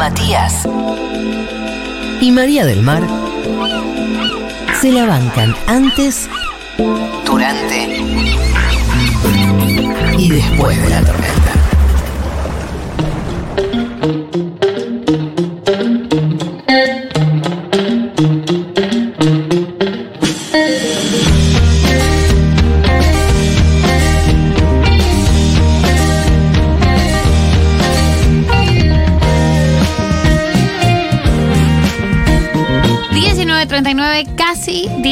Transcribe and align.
Matías 0.00 0.66
y 2.22 2.30
María 2.32 2.64
del 2.64 2.80
Mar 2.80 3.02
se 4.80 4.92
la 4.92 5.04
bancan 5.04 5.54
antes, 5.66 6.26
durante 7.26 8.00
y 10.16 10.30
después 10.30 10.80
de 10.80 10.88
la 10.88 11.04
tormenta. 11.04 11.49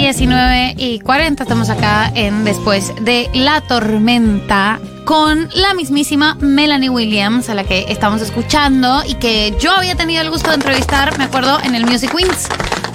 19 0.08 0.74
y 0.78 1.00
40. 1.00 1.42
Estamos 1.42 1.68
acá 1.68 2.10
en 2.14 2.42
Después 2.42 2.94
de 3.02 3.28
la 3.34 3.60
Tormenta 3.60 4.78
con 5.04 5.50
la 5.54 5.74
mismísima 5.74 6.34
Melanie 6.40 6.88
Williams, 6.88 7.50
a 7.50 7.54
la 7.54 7.64
que 7.64 7.84
estamos 7.90 8.22
escuchando 8.22 9.02
y 9.06 9.16
que 9.16 9.54
yo 9.60 9.70
había 9.76 9.96
tenido 9.96 10.22
el 10.22 10.30
gusto 10.30 10.48
de 10.48 10.54
entrevistar, 10.54 11.18
me 11.18 11.24
acuerdo, 11.24 11.58
en 11.62 11.74
el 11.74 11.84
Music 11.84 12.10
Wings 12.14 12.48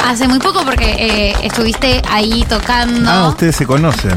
hace 0.04 0.28
muy 0.28 0.40
poco 0.40 0.62
porque 0.66 0.86
eh, 0.98 1.36
estuviste 1.44 2.02
ahí 2.10 2.44
tocando. 2.50 3.08
Ah, 3.12 3.28
ustedes 3.30 3.58
se 3.58 3.68
conocen. 3.68 4.16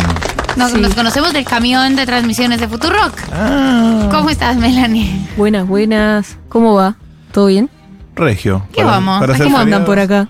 Nos, 0.57 0.73
Sí. 0.73 0.81
nos 0.81 0.95
conocemos 0.95 1.35
del 1.35 1.45
camión 1.45 1.97
de 1.97 2.07
transmisiones 2.07 2.61
de 2.61 2.67
Futurock. 2.67 3.13
Ah, 3.31 4.09
¿Cómo 4.11 4.31
estás, 4.31 4.57
Melanie? 4.57 5.21
Buenas, 5.37 5.67
buenas. 5.67 6.39
¿Cómo 6.49 6.73
va? 6.73 6.97
¿Todo 7.31 7.47
bien? 7.49 7.69
Regio. 8.15 8.67
¿Qué 8.73 8.85
vamos? 8.85 9.21
Para 9.21 9.37
¿Cómo 9.37 9.59
andan 9.59 9.85
por 9.85 9.99
acá? 9.99 10.29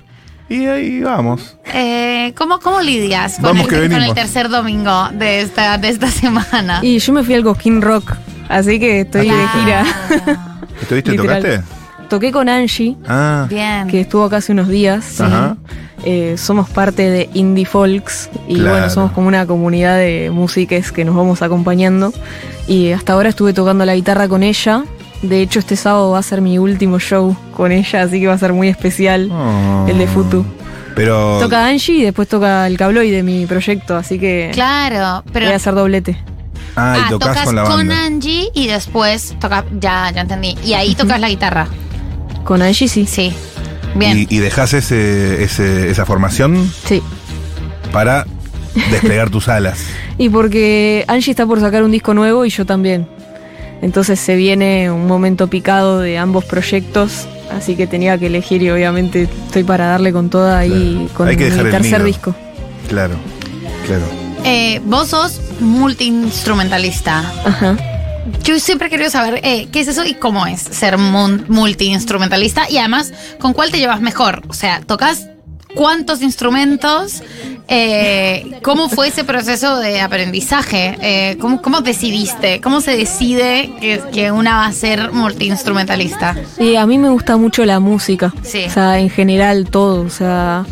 Y 0.48 0.66
ahí 0.66 1.00
vamos. 1.02 1.56
Eh, 1.74 2.32
¿cómo, 2.36 2.60
¿Cómo 2.60 2.80
lidias 2.80 3.34
con 3.34 3.42
Vamos 3.44 3.62
el, 3.64 3.68
que 3.68 3.88
con 3.90 4.02
el 4.02 4.14
tercer 4.14 4.48
domingo 4.48 5.08
de 5.12 5.40
esta, 5.40 5.76
de 5.78 5.88
esta 5.88 6.08
semana? 6.10 6.78
Y 6.82 6.98
yo 7.00 7.12
me 7.12 7.24
fui 7.24 7.34
al 7.34 7.42
Cosquín 7.42 7.82
Rock, 7.82 8.14
así 8.48 8.78
que 8.78 9.00
estoy 9.00 9.28
Ah, 9.28 9.34
de 9.34 9.48
gira. 9.60 9.84
¿Estuviste, 10.82 11.10
Literal. 11.12 11.42
tocaste? 11.42 11.64
Toqué 12.08 12.30
con 12.30 12.48
Angie, 12.48 12.96
Ah, 13.08 13.46
Bien. 13.50 13.88
que 13.88 14.02
estuvo 14.02 14.24
acá 14.24 14.36
hace 14.36 14.52
unos 14.52 14.68
días. 14.68 15.20
Ajá. 15.20 15.56
Eh, 16.04 16.36
somos 16.38 16.68
parte 16.70 17.10
de 17.10 17.28
Indie 17.34 17.64
Folks 17.64 18.30
y 18.46 18.54
Claro. 18.54 18.70
bueno, 18.70 18.90
somos 18.90 19.10
como 19.10 19.26
una 19.26 19.44
comunidad 19.46 19.96
de 19.98 20.30
músicos 20.32 20.92
que 20.92 21.04
nos 21.04 21.16
vamos 21.16 21.42
acompañando. 21.42 22.12
Y 22.68 22.92
hasta 22.92 23.14
ahora 23.14 23.30
estuve 23.30 23.52
tocando 23.52 23.84
la 23.84 23.96
guitarra 23.96 24.28
con 24.28 24.44
ella. 24.44 24.84
De 25.22 25.40
hecho, 25.40 25.58
este 25.58 25.76
sábado 25.76 26.10
va 26.12 26.18
a 26.18 26.22
ser 26.22 26.40
mi 26.40 26.58
último 26.58 26.98
show 26.98 27.36
con 27.56 27.72
ella, 27.72 28.02
así 28.02 28.20
que 28.20 28.26
va 28.26 28.34
a 28.34 28.38
ser 28.38 28.52
muy 28.52 28.68
especial 28.68 29.30
Oh. 29.32 29.86
el 29.88 29.98
de 29.98 30.06
Futu. 30.06 30.44
Pero. 30.94 31.38
Toca 31.40 31.66
Angie 31.66 31.94
y 31.96 32.02
después 32.04 32.28
toca 32.28 32.66
el 32.66 32.76
cabloy 32.76 33.10
de 33.10 33.22
mi 33.22 33.44
proyecto, 33.46 33.96
así 33.96 34.18
que 34.18 34.50
Claro, 34.54 35.22
pero. 35.32 35.46
voy 35.46 35.52
a 35.52 35.56
hacer 35.56 35.74
doblete. 35.74 36.18
Ah, 36.76 37.04
y 37.06 37.10
tocas, 37.10 37.44
con 37.44 37.56
la 37.56 37.62
banda. 37.62 38.04
Angie 38.04 38.50
y 38.54 38.66
después 38.66 39.34
toca. 39.40 39.64
Ya, 39.80 40.10
ya 40.14 40.20
entendí. 40.22 40.56
Y 40.64 40.74
ahí 40.74 40.94
tocas 40.94 41.18
la 41.20 41.28
guitarra. 41.28 41.66
Con 42.44 42.60
Angie 42.62 42.86
sí. 42.88 43.06
Sí. 43.06 43.32
Bien. 43.94 44.18
Y, 44.18 44.26
y 44.36 44.38
dejas 44.38 44.74
ese, 44.74 45.42
ese- 45.42 45.90
esa 45.90 46.04
formación 46.04 46.70
Sí. 46.84 47.02
para 47.92 48.26
desplegar 48.90 49.30
tus 49.30 49.48
alas. 49.48 49.78
Y 50.18 50.30
porque 50.30 51.04
Angie 51.08 51.30
está 51.32 51.44
por 51.44 51.60
sacar 51.60 51.82
un 51.82 51.90
disco 51.90 52.14
nuevo 52.14 52.46
y 52.46 52.48
yo 52.50 52.64
también. 52.64 53.06
Entonces 53.86 54.18
se 54.18 54.34
viene 54.34 54.90
un 54.90 55.06
momento 55.06 55.46
picado 55.46 56.00
de 56.00 56.18
ambos 56.18 56.44
proyectos, 56.44 57.28
así 57.56 57.76
que 57.76 57.86
tenía 57.86 58.18
que 58.18 58.26
elegir 58.26 58.60
y 58.60 58.68
obviamente 58.70 59.28
estoy 59.46 59.62
para 59.62 59.86
darle 59.86 60.12
con 60.12 60.28
toda 60.28 60.58
ahí 60.58 60.94
Claro. 60.96 61.14
con 61.16 61.28
Hay 61.28 61.36
que 61.36 61.50
mi 61.52 61.70
tercer 61.70 62.02
disco. 62.02 62.34
Claro, 62.88 63.14
claro. 63.86 64.02
Eh, 64.42 64.80
vos 64.84 65.06
sos 65.10 65.40
multiinstrumentalista. 65.60 67.20
Ajá. 67.44 67.76
Yo 68.42 68.58
siempre 68.58 68.88
he 68.88 68.90
querido 68.90 69.08
saber 69.08 69.38
eh, 69.44 69.68
qué 69.70 69.78
es 69.78 69.86
eso 69.86 70.04
y 70.04 70.14
cómo 70.14 70.48
es 70.48 70.62
ser 70.62 70.98
multiinstrumentalista 70.98 72.68
y 72.68 72.78
además 72.78 73.12
con 73.38 73.52
cuál 73.52 73.70
te 73.70 73.78
llevas 73.78 74.00
mejor. 74.00 74.42
O 74.48 74.52
sea, 74.52 74.80
tocas 74.84 75.28
cuántos 75.76 76.22
instrumentos, 76.22 77.22
Eh, 77.68 78.60
cómo 78.62 78.88
fue 78.88 79.08
ese 79.08 79.24
proceso 79.24 79.78
de 79.78 80.00
aprendizaje, 80.00 80.96
Eh, 81.00 81.36
¿cómo, 81.40 81.60
cómo 81.60 81.80
decidiste, 81.80 82.60
cómo 82.60 82.80
se 82.80 82.96
decide 82.96 83.72
que, 83.80 84.00
que 84.12 84.30
una 84.30 84.58
va 84.58 84.66
a 84.66 84.72
ser 84.72 85.10
multiinstrumentalista. 85.10 86.36
Y 86.60 86.76
a 86.76 86.86
mí 86.86 86.96
me 86.96 87.08
gusta 87.10 87.36
mucho 87.36 87.64
la 87.64 87.80
música. 87.80 88.32
Sí. 88.42 88.64
O 88.68 88.70
sea, 88.70 89.00
en 89.00 89.10
general 89.10 89.68
todo. 89.68 90.02
O 90.02 90.10
sea, 90.10 90.64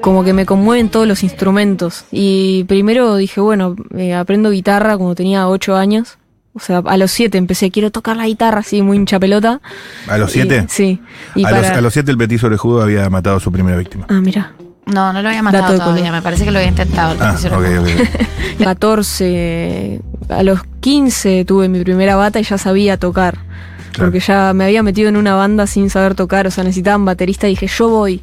como 0.00 0.22
que 0.22 0.32
me 0.32 0.46
conmueven 0.46 0.90
todos 0.90 1.08
los 1.08 1.24
instrumentos. 1.24 2.04
Y 2.12 2.62
primero 2.64 3.16
dije, 3.16 3.40
bueno, 3.40 3.74
eh, 3.96 4.14
aprendo 4.14 4.50
guitarra 4.50 4.96
cuando 4.96 5.16
tenía 5.16 5.48
ocho 5.48 5.74
años. 5.74 6.18
O 6.56 6.60
sea, 6.60 6.78
a 6.84 6.96
los 6.96 7.10
siete 7.10 7.36
empecé, 7.38 7.70
quiero 7.70 7.90
tocar 7.92 8.16
la 8.16 8.26
guitarra 8.26 8.60
así, 8.60 8.80
muy 8.82 8.96
hincha 8.96 9.20
pelota. 9.20 9.60
¿A 10.08 10.16
los 10.18 10.30
Y- 10.30 10.40
siete? 10.40 10.64
sí. 10.68 11.00
Y 11.34 11.44
a, 11.44 11.50
para... 11.50 11.60
los, 11.60 11.70
a 11.70 11.80
los 11.82 11.92
siete 11.92 12.10
el 12.10 12.16
petiso 12.18 12.46
orejudo 12.46 12.82
había 12.82 13.08
matado 13.10 13.36
a 13.36 13.40
su 13.40 13.52
primera 13.52 13.76
víctima. 13.76 14.06
Ah, 14.08 14.20
mira. 14.22 14.52
No, 14.86 15.12
no 15.12 15.20
lo 15.20 15.28
había 15.28 15.42
Dato 15.42 15.52
matado 15.58 15.72
de 15.72 15.78
todavía, 15.80 16.12
me 16.12 16.22
parece 16.22 16.44
que 16.44 16.50
lo 16.52 16.58
había 16.58 16.68
intentado. 16.70 17.12
el 17.14 17.18
Ah, 17.20 17.36
profesor. 17.36 17.54
ok, 17.54 17.66
ok. 17.80 18.58
14, 18.64 20.00
a 20.28 20.42
los 20.42 20.60
15 20.80 21.44
tuve 21.44 21.68
mi 21.68 21.82
primera 21.82 22.16
bata 22.16 22.38
y 22.40 22.44
ya 22.44 22.56
sabía 22.58 22.96
tocar. 22.96 23.34
Claro. 23.92 24.10
Porque 24.10 24.20
ya 24.20 24.52
me 24.54 24.64
había 24.64 24.82
metido 24.82 25.08
en 25.08 25.16
una 25.16 25.34
banda 25.34 25.66
sin 25.66 25.90
saber 25.90 26.14
tocar, 26.14 26.46
o 26.46 26.50
sea, 26.50 26.64
necesitaban 26.64 27.04
baterista 27.04 27.46
y 27.48 27.50
dije, 27.50 27.66
yo 27.66 27.88
voy. 27.88 28.22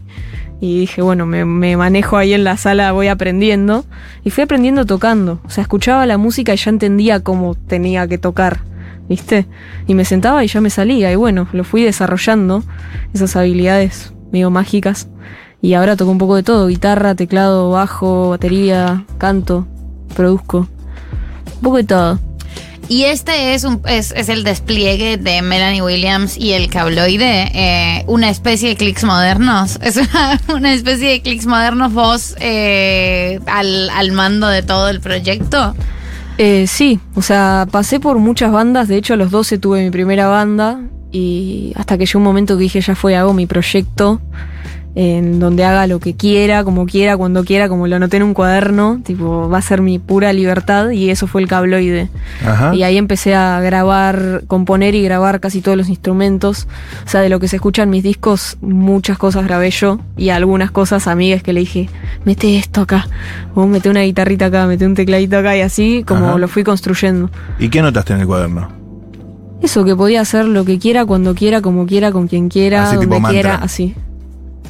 Y 0.59 0.80
dije, 0.80 1.02
bueno, 1.02 1.25
me, 1.25 1.75
manejo 1.75 2.18
ahí 2.18 2.34
en 2.34 2.44
la 2.44 2.58
sala, 2.58 2.91
voy 2.91 3.08
aprendiendo. 3.08 3.86
Y 4.24 4.30
fui 4.30 4.44
aprendiendo 4.44 4.86
tocando. 4.86 5.40
O 5.46 5.50
sea, 5.50 5.62
escuchaba 5.62 6.06
la 6.06 6.18
música 6.18 6.53
y 6.53 6.58
ya 6.58 6.69
entendía 6.69 7.19
cómo 7.19 7.56
tenía 7.56 8.08
que 8.08 8.18
tocar, 8.18 8.62
¿viste? 9.09 9.46
Y 9.88 9.94
me 9.94 10.06
sentaba 10.06 10.44
y 10.44 10.47
ya 10.47 10.62
me 10.62 10.69
salía. 10.69 11.12
Y 11.12 11.16
bueno, 11.16 11.47
lo 11.52 11.63
fui 11.63 11.84
desarrollando, 11.84 12.63
esas 13.13 13.36
habilidades 13.36 14.13
medio 14.31 14.50
mágicas. 14.50 15.09
Y 15.62 15.75
ahora 15.75 15.96
toco 15.96 16.12
un 16.12 16.18
poco 16.18 16.36
de 16.36 16.44
todo, 16.44 16.68
guitarra, 16.68 17.16
teclado, 17.16 17.72
bajo, 17.72 18.31
batería, 18.31 19.06
canto, 19.18 19.68
produzco. 20.16 20.68
Un 21.56 21.62
poco 21.62 21.78
de 21.78 21.84
todo. 21.84 22.19
Y 22.94 23.06
este 23.06 23.56
es, 23.56 23.64
un, 23.64 23.81
es, 23.88 24.12
el 24.12 24.44
despliegue 24.44 25.18
de 25.18 25.42
Melanie 25.42 25.81
Williams 25.81 26.38
y 26.38 26.52
el 26.52 26.70
cabloide, 26.70 27.50
eh, 27.52 28.04
una 28.06 28.30
especie 28.30 28.70
de 28.70 28.76
clics 28.76 29.04
modernos. 29.04 29.80
Es 29.81 29.98
una, 29.98 30.40
una 30.54 30.74
especie 30.76 31.09
de 31.09 31.22
clics 31.24 31.48
modernos 31.48 31.92
vos 31.92 32.36
eh, 32.40 33.40
al, 33.48 33.90
al 33.90 34.12
mando 34.12 34.48
de 34.48 34.62
todo 34.62 34.90
el 34.90 35.02
proyecto. 35.02 35.74
Eh, 36.38 36.68
sí, 36.68 37.00
o 37.16 37.24
sea, 37.24 37.68
pasé 37.72 38.00
por 38.00 38.20
muchas 38.20 38.52
bandas, 38.52 38.88
de 38.88 38.98
hecho 38.98 39.16
a 39.16 39.18
los 39.18 39.31
12 39.31 39.58
tuve 39.58 39.84
mi 39.84 39.90
primera 39.90 40.28
banda 40.28 40.80
y 41.12 41.74
hasta 41.75 41.98
que 41.98 42.06
llegó 42.06 42.20
un 42.20 42.25
momento 42.25 42.58
que 42.58 42.62
dije 42.62 42.80
ya 42.80 42.94
fue, 42.94 43.16
hago 43.16 43.34
mi 43.34 43.48
proyecto 43.48 44.22
en 44.96 45.40
donde 45.40 45.66
haga 45.66 45.88
lo 45.88 46.00
que 46.00 46.16
quiera, 46.16 46.64
como 46.64 46.86
quiera, 46.86 47.18
cuando 47.18 47.44
quiera, 47.44 47.68
como 47.68 47.88
lo 47.88 47.96
anoté 47.96 48.18
en 48.18 48.24
un 48.24 48.34
cuaderno, 48.34 49.00
tipo, 49.04 49.50
va 49.50 49.58
a 49.58 49.62
ser 49.62 49.81
mi 49.81 49.98
pura 49.98 50.31
libertad 50.34 50.92
y 50.92 51.09
eso 51.09 51.26
fue 51.26 51.42
el 51.42 51.48
cabloide. 51.48 52.09
Ajá. 52.46 52.76
Y 52.76 52.84
ahí 52.84 52.98
empecé 52.98 53.34
a 53.34 53.59
grabar, 53.62 54.44
componer 54.46 54.94
y 54.94 55.04
grabar 55.04 55.40
casi 55.40 55.62
todos 55.62 55.78
los 55.78 55.90
instrumentos. 55.90 56.68
O 57.06 57.09
sea, 57.09 57.22
de 57.22 57.30
lo 57.30 57.40
que 57.40 57.48
se 57.48 57.56
escucha 57.56 57.84
en 57.84 57.90
mis 57.90 58.04
discos, 58.04 58.58
muchas 58.62 59.18
cosas 59.18 59.46
grabé 59.46 59.72
yo. 59.72 60.00
Y 60.16 60.30
algunas 60.30 60.70
cosas 60.70 61.08
amigas 61.08 61.42
que 61.42 61.54
le 61.54 61.62
dije, 61.62 61.90
mete 62.24 62.58
esto 62.58 62.81
acá. 62.81 63.08
O 63.56 63.66
mete 63.66 63.90
una 63.90 64.02
guitarrita 64.02 64.46
acá, 64.46 64.68
mete 64.68 64.86
un 64.86 64.94
tecladito 64.94 65.38
acá. 65.40 65.58
Y 65.58 65.62
así 65.62 66.04
como 66.06 66.28
Ajá. 66.28 66.38
lo 66.38 66.48
fui 66.48 66.64
construyendo. 66.64 67.31
¿Y 67.58 67.70
qué 67.70 67.80
anotaste 67.80 68.14
en 68.14 68.20
el 68.20 68.28
cuaderno? 68.28 68.84
Eso, 69.64 69.86
que 69.86 69.96
podía 69.96 70.22
hacer 70.22 70.46
lo 70.46 70.66
que 70.66 70.78
quiera, 70.78 71.06
cuando 71.06 71.34
quiera, 71.34 71.62
como 71.62 71.86
quiera, 71.86 72.12
con 72.12 72.28
quien 72.28 72.50
quiera, 72.50 72.89
Así 72.89 72.98
donde 72.98 73.22
quiera, 73.30 73.56
así. 73.56 73.96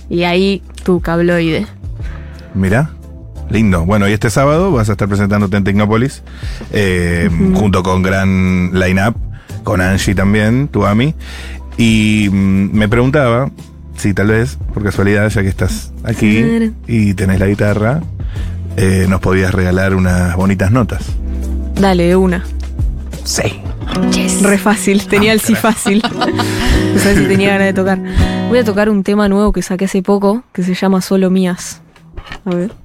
Y 0.10 0.24
ahí 0.24 0.62
tu 0.84 1.00
cabloide. 1.00 1.66
Mirá. 2.54 2.92
Lindo. 3.50 3.86
Bueno, 3.86 4.08
y 4.08 4.14
este 4.14 4.30
sábado 4.30 4.72
vas 4.72 4.90
a 4.90 4.94
estar 4.94 5.08
presentándote 5.08 5.58
en 5.58 5.64
Tecnópolis, 5.64 6.24
eh, 6.72 7.30
junto 7.54 7.84
con 7.84 8.02
gran 8.02 8.72
line-up, 8.74 9.16
con 9.64 9.82
Angie 9.82 10.16
también, 10.16 10.68
tu 10.70 10.86
Ami. 10.86 11.14
Y 11.78 12.30
mm, 12.32 12.72
me 12.74 12.88
preguntaba 12.90 13.52
si 13.96 14.14
tal 14.14 14.28
vez, 14.28 14.58
por 14.74 14.84
casualidad, 14.84 15.30
ya 15.30 15.42
que 15.44 15.50
estás 15.50 15.92
aquí 16.04 16.42
Claro. 16.42 16.72
y 16.88 17.14
tenés 17.14 17.40
la 17.40 17.46
guitarra, 17.48 18.02
eh, 18.78 19.06
nos 19.08 19.20
podías 19.22 19.54
regalar 19.54 19.94
unas 19.94 20.36
bonitas 20.36 20.72
notas. 20.72 21.04
Dale, 21.80 22.08
de 22.08 22.16
una. 22.16 22.44
Sí. 23.24 23.44
Re 24.42 24.58
fácil, 24.58 25.06
tenía 25.08 25.32
el 25.34 25.40
sí 25.42 25.56
fácil. 25.56 26.02
No 26.94 27.00
sé 27.00 27.16
si 27.18 27.26
tenía 27.26 27.50
ganas 27.54 27.68
de 27.68 27.74
tocar. 27.74 28.00
Voy 28.54 28.60
a 28.60 28.64
tocar 28.64 28.88
un 28.88 29.02
tema 29.02 29.28
nuevo 29.28 29.52
que 29.52 29.64
saqué 29.64 29.86
hace 29.86 30.04
poco, 30.04 30.44
que 30.54 30.62
se 30.62 30.76
llama 30.76 31.02
Solo 31.02 31.32
Mías. 31.32 31.82
A 32.46 32.54
ver. 32.54 32.83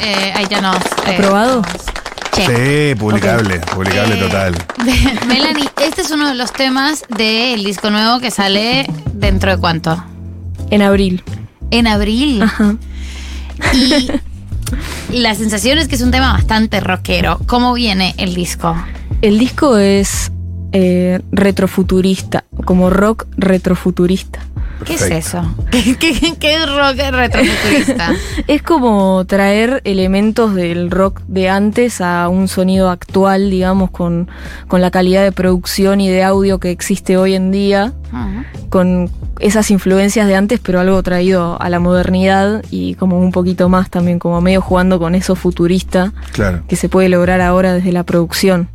Eh, 0.00 0.32
ahí 0.34 0.46
ya 0.50 0.60
nos. 0.60 0.76
eh, 1.06 1.14
¿Aprobado? 1.16 1.62
check. 2.32 2.46
Sí, 2.46 2.94
publicable, 2.98 3.60
publicable 3.60 4.14
Eh, 4.14 4.18
total. 4.18 4.54
Melanie, 5.28 5.68
este 5.82 6.00
es 6.02 6.10
uno 6.10 6.28
de 6.28 6.34
los 6.34 6.52
temas 6.52 7.04
del 7.08 7.62
disco 7.64 7.90
nuevo 7.90 8.20
que 8.20 8.30
sale 8.30 8.86
dentro 9.12 9.50
de 9.50 9.58
cuánto? 9.58 10.02
En 10.70 10.82
abril. 10.82 11.22
En 11.70 11.86
abril. 11.86 12.42
Ajá. 12.42 12.76
Y 15.10 15.18
la 15.20 15.34
sensación 15.34 15.78
es 15.78 15.88
que 15.88 15.94
es 15.96 16.00
un 16.02 16.10
tema 16.10 16.32
bastante 16.32 16.80
rockero. 16.80 17.38
¿Cómo 17.46 17.74
viene 17.74 18.14
el 18.16 18.34
disco? 18.34 18.74
El 19.20 19.38
disco 19.38 19.76
es 19.76 20.32
eh, 20.72 21.20
retrofuturista, 21.32 22.44
como 22.64 22.90
rock 22.90 23.26
retrofuturista. 23.36 24.40
¿Qué 24.84 24.94
es 24.94 25.02
eso? 25.02 25.42
¿Qué, 25.70 25.96
qué- 25.96 26.34
qué 26.40 26.54
es 26.56 26.66
rock 26.66 26.96
retrofuturista? 27.12 28.10
Es 28.48 28.62
como 28.62 29.24
traer 29.26 29.80
elementos 29.84 30.54
del 30.56 30.90
rock 30.90 31.20
de 31.28 31.48
antes 31.48 32.00
a 32.00 32.28
un 32.28 32.48
sonido 32.48 32.90
actual, 32.90 33.48
digamos, 33.50 33.90
con, 33.90 34.28
con 34.66 34.80
la 34.80 34.90
calidad 34.90 35.22
de 35.22 35.30
producción 35.30 36.00
y 36.00 36.08
de 36.10 36.24
audio 36.24 36.58
que 36.58 36.70
existe 36.72 37.16
hoy 37.16 37.34
en 37.34 37.52
día, 37.52 37.92
Ujú. 38.12 38.68
con 38.70 39.10
esas 39.38 39.70
influencias 39.70 40.26
de 40.26 40.34
antes, 40.34 40.58
pero 40.60 40.80
algo 40.80 41.00
traído 41.02 41.60
a 41.62 41.68
la 41.68 41.78
modernidad 41.78 42.64
y 42.70 42.94
como 42.96 43.18
un 43.20 43.30
poquito 43.30 43.68
más 43.68 43.88
también, 43.88 44.18
como 44.18 44.40
medio 44.40 44.60
jugando 44.62 44.98
con 44.98 45.14
eso 45.14 45.36
futurista 45.36 46.12
Claro. 46.32 46.62
que 46.66 46.74
se 46.76 46.88
puede 46.88 47.08
lograr 47.08 47.40
ahora 47.40 47.72
desde 47.74 47.92
la 47.92 48.02
producción. 48.02 48.68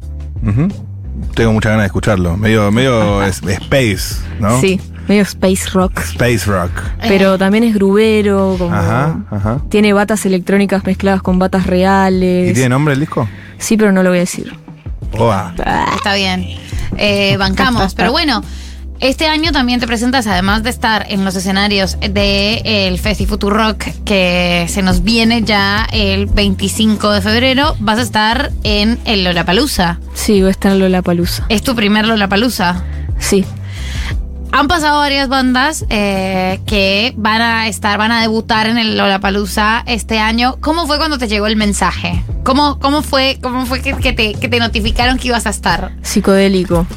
Tengo 1.36 1.54
muchas 1.54 1.72
ganas 1.72 1.84
de 1.84 1.88
escucharlo. 1.88 2.38
Medio, 2.38 2.72
medio 2.72 3.24
es- 3.24 3.42
space, 3.44 4.16
¿no? 4.40 4.60
Sí, 4.62 4.80
medio 5.08 5.22
space 5.24 5.70
rock. 5.74 6.00
Space 6.00 6.46
rock. 6.46 6.72
Pero 7.08 7.38
también 7.38 7.64
es 7.64 7.74
grubero, 7.74 8.56
como 8.58 8.74
Ajá, 8.76 9.20
ajá. 9.32 9.62
tiene 9.70 9.94
batas 9.94 10.26
electrónicas 10.26 10.84
mezcladas 10.86 11.22
con 11.22 11.40
batas 11.40 11.68
reales. 11.68 12.52
¿Y 12.52 12.54
tiene 12.54 12.70
nombre 12.70 12.94
el 12.94 13.00
disco? 13.00 13.28
Sí, 13.58 13.78
pero 13.78 13.92
no 13.92 14.04
lo 14.04 14.10
voy 14.10 14.18
a 14.20 14.22
decir. 14.22 14.54
Oa. 15.18 15.54
Está 15.96 16.16
bien. 16.16 16.46
Eh, 16.98 17.38
bancamos. 17.38 17.94
Pero 17.96 18.12
bueno, 18.12 18.44
este 19.00 19.28
año 19.28 19.52
también 19.52 19.80
te 19.80 19.88
presentas, 19.88 20.26
además 20.28 20.64
de 20.64 20.72
estar 20.72 21.06
en 21.10 21.24
los 21.24 21.36
escenarios 21.36 21.98
del 22.00 23.00
Festi 23.00 23.26
Rock, 23.26 23.86
que 24.06 24.66
se 24.70 24.82
nos 24.82 25.04
viene 25.04 25.44
ya 25.44 25.88
el 25.92 26.26
25 26.26 27.12
de 27.12 27.22
febrero, 27.22 27.76
vas 27.80 28.00
a 28.00 28.02
estar 28.02 28.52
en 28.64 29.00
el 29.06 29.24
Lollapalooza. 29.24 30.00
Sí, 30.14 30.40
voy 30.40 30.48
a 30.48 30.52
estar 30.52 30.72
en 30.72 30.80
Lollapalooza. 30.80 31.46
Es 31.50 31.62
tu 31.62 31.76
primer 31.76 32.08
Lollapalooza. 32.08 32.84
Sí. 33.20 33.46
Han 34.52 34.68
pasado 34.68 35.00
varias 35.00 35.28
bandas 35.28 35.86
eh, 35.90 36.60
que 36.66 37.14
van 37.18 37.42
a 37.42 37.68
estar, 37.68 37.98
van 37.98 38.12
a 38.12 38.22
debutar 38.22 38.68
en 38.68 38.78
el 38.78 38.98
Lollapalooza 38.98 39.84
este 39.86 40.20
año. 40.20 40.58
¿Cómo 40.62 40.88
fue 40.88 40.98
cuando 40.98 41.18
te 41.18 41.28
llegó 41.28 41.48
el 41.48 41.58
mensaje? 41.58 42.24
¿Cómo, 42.44 42.80
cómo 42.80 43.04
fue, 43.04 43.38
cómo 43.42 43.66
fue 43.66 43.82
que, 43.82 43.94
que 43.94 44.14
te, 44.14 44.34
que 44.34 44.48
te 44.48 44.60
notificaron 44.60 45.18
que 45.18 45.28
ibas 45.28 45.46
a 45.46 45.50
estar? 45.50 45.92
Psicodélico. 46.02 46.88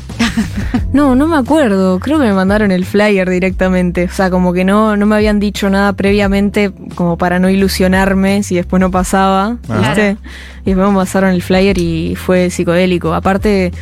No, 0.92 1.14
no 1.14 1.28
me 1.28 1.36
acuerdo. 1.36 2.00
Creo 2.00 2.18
que 2.18 2.24
me 2.24 2.32
mandaron 2.32 2.72
el 2.72 2.84
flyer 2.84 3.30
directamente. 3.30 4.04
O 4.04 4.10
sea, 4.10 4.28
como 4.28 4.52
que 4.52 4.64
no, 4.64 4.96
no 4.96 5.06
me 5.06 5.14
habían 5.14 5.38
dicho 5.38 5.70
nada 5.70 5.92
previamente, 5.92 6.72
como 6.96 7.16
para 7.16 7.38
no 7.38 7.48
ilusionarme 7.48 8.42
si 8.42 8.56
después 8.56 8.80
no 8.80 8.90
pasaba. 8.90 9.56
¿Viste? 9.68 10.16
Y 10.64 10.70
después 10.70 10.88
me 10.90 10.96
pasaron 10.96 11.30
el 11.30 11.42
flyer 11.42 11.78
y 11.78 12.14
fue 12.16 12.50
psicodélico. 12.50 13.14
Aparte, 13.14 13.72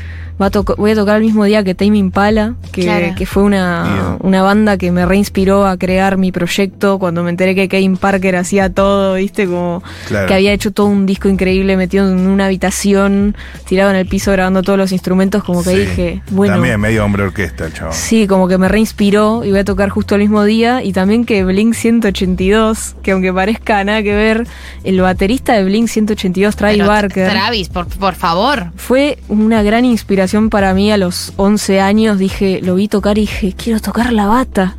va 0.41 0.47
a 0.47 0.51
toco- 0.53 0.77
voy 0.77 0.93
a 0.93 0.95
tocar 0.95 1.17
el 1.17 1.23
mismo 1.25 1.43
día 1.43 1.65
que 1.65 1.75
Tame 1.75 1.99
Impala, 1.99 2.55
que, 2.71 2.83
Claro. 2.83 3.09
que 3.17 3.27
fue 3.27 3.43
una, 3.43 4.17
una 4.21 4.41
banda 4.43 4.77
que 4.77 4.93
me 4.93 5.05
reinspiró 5.05 5.67
a 5.67 5.77
crear 5.77 6.17
mi 6.17 6.31
proyecto 6.31 7.01
cuando 7.01 7.25
me 7.25 7.31
enteré 7.31 7.57
que 7.57 7.67
Kane 7.67 7.97
Parker 8.01 8.37
hacía 8.37 8.73
todo, 8.73 9.15
¿viste? 9.15 9.47
Como 9.47 9.83
Claro. 10.07 10.29
que 10.29 10.35
había 10.35 10.53
hecho 10.53 10.71
todo 10.71 10.87
un 10.87 11.07
disco 11.07 11.29
increíble 11.29 11.77
metido 11.77 12.09
en 12.09 12.29
una 12.29 12.45
habitación, 12.47 13.35
tirado 13.67 13.91
en 13.91 13.97
el 13.97 14.07
piso 14.07 14.31
grabando 14.31 14.63
todos 14.63 14.79
los 14.79 14.93
instrumentos, 14.93 15.43
como 15.43 15.65
que 15.65 15.71
Sí. 15.71 15.77
dije, 15.79 16.23
bueno. 16.31 16.55
También 16.55 16.79
medio 16.79 17.05
hombre 17.05 17.25
orquesta 17.25 17.67
el 17.67 17.73
chavo. 17.73 17.91
Sí, 17.93 18.29
como 18.29 18.47
que 18.47 18.59
me 18.59 18.69
reinspiró 18.69 19.45
y 19.45 19.51
voy 19.51 19.59
a 19.59 19.65
tocar 19.65 19.89
justo 19.89 20.15
el 20.15 20.21
mismo 20.21 20.45
día. 20.45 20.85
Y 20.85 20.93
también 20.93 21.25
que 21.25 21.43
Blink 21.43 21.75
182, 21.75 22.95
que 23.03 23.11
aunque 23.11 23.33
parezca 23.33 23.83
nada 23.83 24.05
que 24.05 24.15
ver, 24.15 24.47
el 24.85 25.01
baterista 25.01 25.55
de 25.55 25.65
Blink 25.65 25.89
182, 25.89 26.55
Travis 26.77 26.79
Pero, 26.79 26.89
Barker, 26.89 27.31
Travis, 27.31 27.69
por, 27.69 27.87
por 27.89 28.15
favor. 28.15 28.73
fue 28.77 29.19
una 29.29 29.63
gran 29.63 29.85
inspiración 29.85 30.51
para 30.51 30.75
mí 30.75 30.91
a 30.93 30.97
los 30.97 31.33
11 31.37 31.81
años. 31.81 32.19
Dije, 32.19 32.61
lo 32.63 32.75
vi 32.77 32.89
tocar 32.89 33.19
y 33.19 33.23
dije, 33.23 33.55
quiero 33.57 33.81
tocar 33.81 34.13
la 34.13 34.27
bata. 34.27 34.77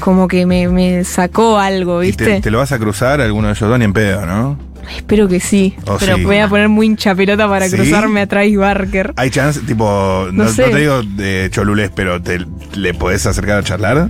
Como 0.00 0.28
que 0.28 0.46
me, 0.46 0.66
me 0.68 1.04
sacó 1.04 1.58
algo, 1.58 2.02
¿Y 2.02 2.06
¿viste? 2.08 2.24
te, 2.24 2.40
te 2.40 2.50
lo 2.50 2.58
vas 2.58 2.72
a 2.72 2.78
cruzar 2.78 3.20
alguno 3.20 3.48
de 3.48 3.52
ellos 3.54 3.68
dos 3.68 3.78
ni 3.78 3.84
en 3.84 3.92
pedo, 3.92 4.24
¿no? 4.24 4.58
Espero 4.96 5.28
que 5.28 5.40
sí. 5.40 5.74
Oh, 5.86 5.98
pero 6.00 6.16
sí. 6.16 6.24
voy 6.24 6.38
a 6.38 6.48
poner 6.48 6.68
muy 6.70 6.86
hincha 6.86 7.14
pelota 7.14 7.46
para 7.48 7.68
¿Sí? 7.68 7.76
cruzarme 7.76 8.22
a 8.22 8.26
Travis 8.26 8.56
Barker. 8.56 9.12
Hay 9.16 9.30
chance, 9.30 9.60
tipo, 9.60 9.84
no, 9.84 10.32
No 10.32 10.44
no 10.44 10.50
sé. 10.50 10.64
te 10.64 10.76
digo 10.78 11.02
de 11.02 11.48
cholules, 11.52 11.90
pero 11.94 12.20
te, 12.20 12.44
¿le 12.74 12.94
podés 12.94 13.26
acercar 13.26 13.58
a 13.58 13.62
charlar? 13.62 14.08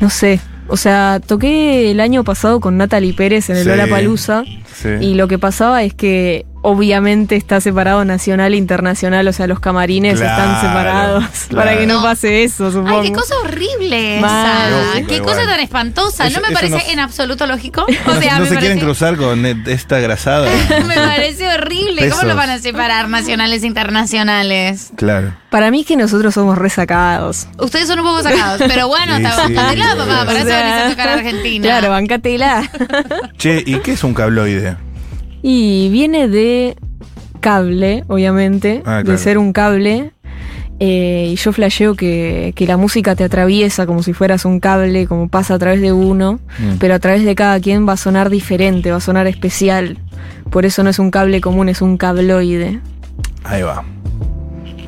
No 0.00 0.10
sé. 0.10 0.40
O 0.66 0.76
sea, 0.76 1.20
toqué 1.24 1.90
el 1.92 2.00
año 2.00 2.24
pasado 2.24 2.60
con 2.60 2.76
Natalie 2.76 3.14
Pérez 3.14 3.48
en 3.48 3.56
el 3.56 3.62
Sí. 3.62 3.68
Lollapalooza 3.70 4.42
Sí. 4.74 4.88
y 5.00 5.14
lo 5.14 5.28
que 5.28 5.38
pasaba 5.38 5.82
es 5.82 5.94
que 5.94 6.44
obviamente 6.62 7.36
está 7.36 7.60
separado 7.60 8.04
nacional 8.04 8.54
e 8.54 8.56
internacional, 8.56 9.26
o 9.28 9.32
sea, 9.32 9.46
los 9.46 9.60
camarines 9.60 10.18
Claro, 10.18 10.42
están 10.42 10.60
separados 10.60 11.24
claro. 11.48 11.56
para 11.68 11.78
que 11.78 11.86
no 11.86 12.02
pase 12.02 12.42
eso, 12.44 12.70
supongo. 12.72 13.00
Ay, 13.00 13.08
qué 13.08 13.12
cosa 13.14 13.34
horrible 13.44 14.18
esa. 14.18 14.68
Lógico, 14.70 15.06
qué 15.08 15.16
igual. 15.16 15.34
cosa 15.36 15.46
tan 15.48 15.60
espantosa. 15.60 16.26
Eso- 16.26 16.40
no 16.40 16.46
me 16.48 16.52
parece 16.54 16.76
no- 16.76 16.92
en 16.92 17.00
absoluto 17.00 17.46
lógico. 17.46 17.86
No, 18.06 18.12
O 18.18 18.20
sea, 18.20 18.34
no 18.38 18.44
me 18.44 18.48
se 18.50 18.56
quieren 18.56 18.78
parece- 18.78 18.84
cruzar 18.84 19.16
con 19.16 19.46
e- 19.46 19.62
esta 19.66 19.98
grasada. 20.00 20.48
Me 20.86 20.94
parece 20.94 21.48
horrible. 21.48 22.08
¿Cómo 22.10 22.22
lo 22.24 22.36
van 22.36 22.50
a 22.50 22.58
separar 22.58 23.08
nacionales 23.08 23.62
e 23.62 23.66
internacionales? 23.66 24.90
claro. 24.96 25.34
Para 25.50 25.70
mí 25.70 25.82
que 25.82 25.96
nosotros 25.96 26.34
somos 26.34 26.58
resacados. 26.58 27.46
Ustedes 27.58 27.86
son 27.88 28.00
un 28.00 28.04
poco 28.04 28.22
sacados, 28.22 28.60
pero 28.68 28.86
bueno, 28.88 29.16
Sí, 29.16 29.22
está 29.24 29.46
sí. 29.70 29.76
lado, 29.76 30.06
papá. 30.06 30.26
Para 30.26 30.32
O 30.40 30.42
eso 30.42 30.44
venís 30.46 30.72
a 30.74 30.90
tocar 30.90 31.08
a 31.08 31.14
Argentina. 31.14 31.64
Claro, 31.66 31.88
bancatela. 31.90 32.70
Che, 33.38 33.62
¿y 33.64 33.76
qué 33.76 33.92
es 33.92 34.04
un 34.04 34.12
cabloide? 34.12 34.76
Y 35.42 35.88
viene 35.90 36.28
de 36.28 36.76
cable, 37.40 38.04
obviamente, 38.08 38.82
Ah, 38.84 39.02
de 39.02 39.16
ser 39.18 39.38
un 39.38 39.52
cable. 39.52 40.12
eh, 40.80 41.30
y 41.32 41.34
yo 41.34 41.52
flasheo 41.52 41.96
que, 41.96 42.52
que 42.54 42.64
la 42.64 42.76
música 42.76 43.16
te 43.16 43.24
atraviesa 43.24 43.84
como 43.84 44.04
si 44.04 44.12
fueras 44.12 44.44
un 44.44 44.60
cable, 44.60 45.08
como 45.08 45.28
pasa 45.28 45.54
a 45.54 45.58
través 45.58 45.80
de 45.80 45.92
uno, 45.92 46.38
Mm. 46.60 46.76
pero 46.78 46.94
a 46.94 47.00
través 47.00 47.24
de 47.24 47.34
cada 47.34 47.58
quien 47.58 47.86
va 47.88 47.94
a 47.94 47.96
sonar 47.96 48.30
diferente, 48.30 48.92
va 48.92 48.98
a 48.98 49.00
sonar 49.00 49.26
especial. 49.26 49.98
Por 50.50 50.64
eso 50.66 50.84
no 50.84 50.90
es 50.90 51.00
un 51.00 51.10
cable 51.10 51.40
común, 51.40 51.68
es 51.68 51.82
un 51.82 51.96
cabloide. 51.96 52.78
Ahí 53.42 53.62
va. 53.62 53.84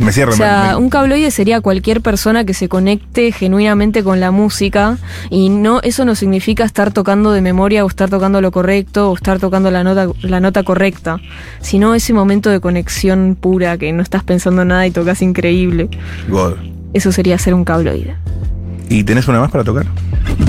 Me 0.01 0.13
cierro. 0.13 0.33
O 0.33 0.37
sea, 0.37 0.63
me- 0.63 0.69
me- 0.71 0.77
un 0.77 0.91
cabloide 0.91 1.31
sería 1.31 1.61
cualquier 1.61 2.01
persona 2.01 2.45
que 2.45 2.55
se 2.55 2.69
conecte 2.69 3.31
genuinamente 3.33 4.03
con 4.03 4.19
la 4.19 4.31
música 4.31 4.97
y 5.31 5.51
no 5.51 5.81
eso 5.83 6.05
no 6.05 6.15
significa 6.15 6.65
estar 6.65 6.91
tocando 6.93 7.31
de 7.33 7.43
memoria 7.43 7.85
o 7.85 7.89
estar 7.89 8.09
tocando 8.11 8.41
lo 8.41 8.51
correcto 8.51 9.11
o 9.11 9.15
estar 9.15 9.39
tocando 9.39 9.71
la 9.71 9.85
nota 9.85 10.09
la 10.23 10.41
nota 10.41 10.63
correcta, 10.63 11.19
sino 11.61 11.95
ese 11.95 12.13
momento 12.15 12.49
de 12.51 12.61
conexión 12.61 13.37
pura 13.41 13.77
que 13.79 13.93
no 13.93 14.03
estás 14.03 14.25
pensando 14.25 14.65
nada 14.65 14.87
y 14.87 14.91
tocas 14.91 15.21
increíble. 15.23 15.89
God. 16.29 16.55
Eso 16.95 17.13
sería 17.13 17.39
ser 17.39 17.55
un 17.55 17.65
cabloide. 17.65 18.17
¿Y 18.89 19.05
tenés 19.05 19.29
una 19.29 19.39
más 19.41 19.51
para 19.53 19.63
tocar? 19.65 19.87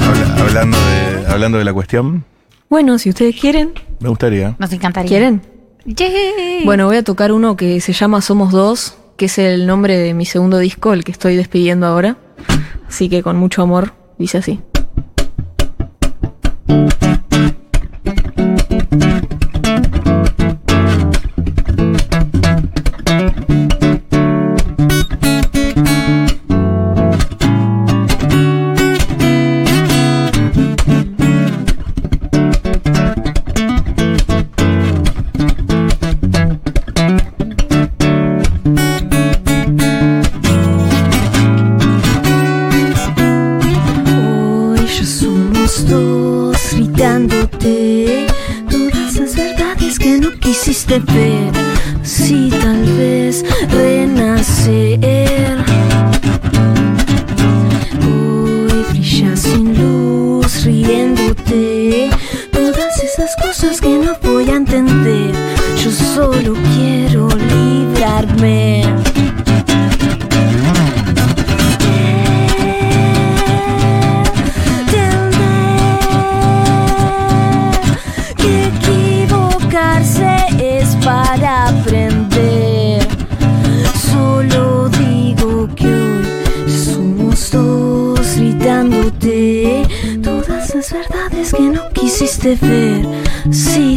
Habla- 0.01 0.43
hablando, 0.43 0.77
de, 0.77 1.27
hablando 1.27 1.57
de 1.59 1.63
la 1.65 1.73
cuestión, 1.73 2.23
Bueno, 2.69 2.97
si 2.97 3.09
ustedes 3.09 3.35
quieren, 3.39 3.73
me 3.99 4.07
gustaría. 4.09 4.55
Nos 4.57 4.71
encantaría. 4.71 5.09
¿quieren? 5.09 5.41
Yay. 5.85 6.63
Bueno, 6.63 6.85
voy 6.85 6.95
a 6.97 7.03
tocar 7.03 7.31
uno 7.31 7.55
que 7.57 7.81
se 7.81 7.91
llama 7.93 8.21
Somos 8.21 8.51
Dos, 8.51 8.95
que 9.21 9.25
es 9.25 9.37
el 9.37 9.67
nombre 9.67 9.99
de 9.99 10.15
mi 10.15 10.25
segundo 10.25 10.57
disco, 10.57 10.93
el 10.93 11.03
que 11.03 11.11
estoy 11.11 11.35
despidiendo 11.35 11.85
ahora. 11.85 12.17
Así 12.87 13.07
que 13.07 13.21
con 13.21 13.37
mucho 13.37 13.61
amor, 13.61 13.93
dice 14.17 14.39
así. 14.39 14.59
Solo 66.15 66.53
quiero 66.75 67.27
librarme. 67.29 68.81
Entender 74.79 75.41
que 78.35 78.65
equivocarse 78.65 80.35
es 80.59 80.95
para 81.03 81.69
aprender. 81.69 83.07
Solo 84.11 84.89
digo 84.89 85.67
que 85.75 85.87
hoy 85.87 86.25
somos 86.69 87.51
dos 87.51 88.35
gritándote 88.35 89.87
todas 90.21 90.75
las 90.75 90.91
verdades 90.91 91.53
que 91.53 91.63
no 91.63 91.89
quisiste 91.93 92.57
ver. 92.61 93.05
Sí, 93.51 93.90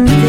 voy 0.00 0.25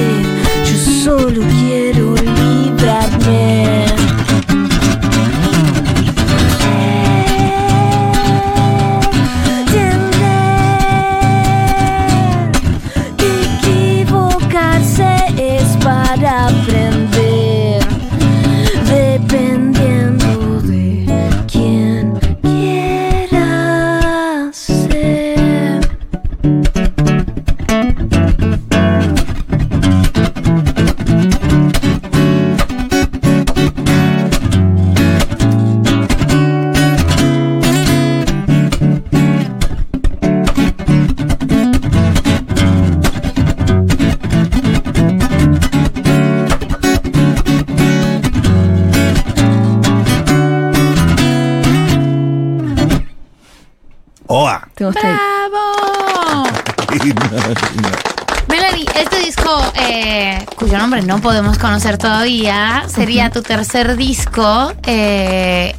conocer 61.78 62.00
todavía, 62.00 62.86
sería 62.88 63.30
tu 63.30 63.44
tercer 63.44 63.98
disco. 63.98 64.74
Eh, 64.82 65.76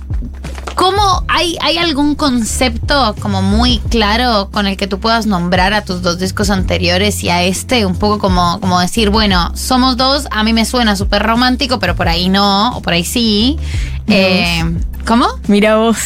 ¿Cómo 0.76 1.24
hay, 1.26 1.58
hay 1.60 1.76
algún 1.78 2.14
concepto 2.14 3.16
como 3.20 3.42
muy 3.42 3.80
claro 3.80 4.48
con 4.52 4.68
el 4.68 4.76
que 4.76 4.86
tú 4.86 5.00
puedas 5.00 5.26
nombrar 5.26 5.72
a 5.72 5.82
tus 5.82 6.00
dos 6.00 6.20
discos 6.20 6.50
anteriores 6.50 7.24
y 7.24 7.30
a 7.30 7.42
este? 7.42 7.84
Un 7.84 7.96
poco 7.96 8.20
como, 8.20 8.60
como 8.60 8.78
decir, 8.78 9.10
bueno, 9.10 9.50
somos 9.56 9.96
dos, 9.96 10.28
a 10.30 10.44
mí 10.44 10.52
me 10.52 10.64
suena 10.66 10.94
súper 10.94 11.24
romántico, 11.24 11.80
pero 11.80 11.96
por 11.96 12.06
ahí 12.06 12.28
no, 12.28 12.76
o 12.76 12.80
por 12.80 12.92
ahí 12.92 13.04
sí. 13.04 13.58
Eh, 14.06 14.62
¿Cómo? 15.08 15.26
Mira 15.48 15.76
vos. 15.76 15.96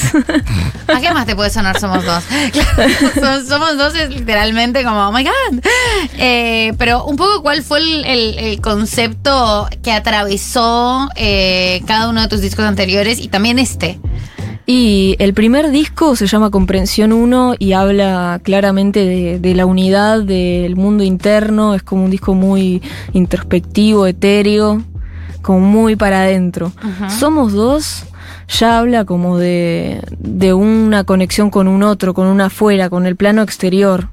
¿A 0.87 1.00
qué 1.00 1.11
más 1.12 1.26
te 1.26 1.35
puede 1.35 1.50
sonar 1.50 1.78
Somos 1.80 2.04
Dos? 2.04 2.23
Som- 3.16 3.44
Somos 3.49 3.76
Dos 3.76 3.94
es 3.97 4.09
literalmente 4.11 4.85
como, 4.85 5.09
oh 5.09 5.12
my 5.12 5.25
God. 5.25 5.61
Eh, 6.18 6.73
pero 6.78 7.04
un 7.04 7.16
poco 7.16 7.42
cuál 7.42 7.62
fue 7.64 7.80
el, 7.80 8.04
el- 8.04 8.38
el 8.38 8.61
concepto 8.61 9.68
que 9.82 9.90
atravesó 9.92 11.09
eh, 11.16 11.82
cada 11.87 12.09
uno 12.09 12.21
de 12.23 12.28
tus 12.28 12.40
discos 12.40 12.64
anteriores 12.64 13.18
y 13.18 13.26
también 13.28 13.59
este. 13.59 13.99
Y 14.66 15.16
el 15.18 15.35
primer 15.35 15.73
disco 15.73 16.14
se 16.14 16.28
llama 16.28 16.50
Comprensión 16.50 17.12
1 17.12 17.56
y 17.59 17.73
habla 17.73 18.40
claramente 18.44 19.04
de, 19.04 19.40
de 19.40 19.54
la 19.56 19.66
unidad 19.66 20.23
del 20.23 20.76
mundo 20.76 21.02
interno. 21.02 21.75
Es 21.75 21.82
como 21.82 22.04
un 22.04 22.11
disco 22.12 22.35
muy 22.35 22.80
introspectivo, 23.12 24.06
etéreo, 24.06 24.80
como 25.42 25.59
muy 25.61 25.97
para 25.97 26.21
adentro. 26.23 26.71
Somos 27.18 27.52
dos 27.52 28.04
ya 28.49 28.79
habla 28.79 29.05
como 29.05 29.39
de, 29.39 30.01
de 30.19 30.55
una 30.55 31.05
conexión 31.05 31.51
con 31.51 31.69
un 31.69 31.83
otro, 31.83 32.15
con 32.15 32.27
un 32.27 32.41
afuera, 32.41 32.91
con 32.91 33.07
el 33.07 33.17
plano 33.17 33.43
exterior. 33.43 34.09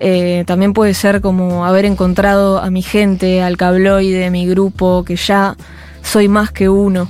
Eh, 0.00 0.44
también 0.46 0.72
puede 0.72 0.94
ser 0.94 1.20
como 1.20 1.64
haber 1.64 1.84
encontrado 1.84 2.58
a 2.58 2.70
mi 2.70 2.82
gente, 2.82 3.42
al 3.42 3.56
cabloide, 3.56 4.30
mi 4.30 4.46
grupo, 4.46 5.04
que 5.04 5.16
ya 5.16 5.56
soy 6.02 6.28
más 6.28 6.50
que 6.50 6.68
uno, 6.68 7.08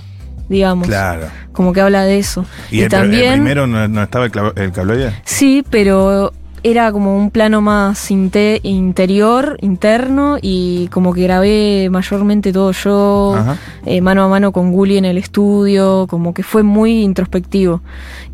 digamos. 0.49 0.89
Claro. 0.89 1.29
Como 1.53 1.73
que 1.73 1.81
habla 1.81 2.05
de 2.05 2.19
eso. 2.19 2.45
¿Y, 2.71 2.81
el, 2.81 2.93
el 2.93 3.33
primero 3.33 3.67
no, 3.67 3.89
no 3.89 4.03
estaba 4.03 4.27
el, 4.27 4.33
el 4.57 4.73
cabloide? 4.73 5.15
Sí, 5.25 5.65
pero 5.71 6.33
era 6.65 6.93
como 6.93 7.17
un 7.17 7.31
plano 7.31 7.61
más 7.61 8.11
inte- 8.11 8.61
interior, 8.63 9.57
interno, 9.61 10.39
y 10.41 10.89
como 10.89 11.13
que 11.13 11.23
grabé 11.23 11.89
mayormente 11.91 12.53
todo 12.53 12.73
yo, 12.73 13.37
eh, 13.85 14.01
mano 14.01 14.23
a 14.23 14.29
mano 14.29 14.53
con 14.53 14.73
Gulli 14.73 14.97
en 14.97 15.05
el 15.05 15.19
estudio, 15.19 16.07
como 16.09 16.35
que 16.35 16.43
fue 16.43 16.63
muy 16.63 17.03
introspectivo. 17.03 17.81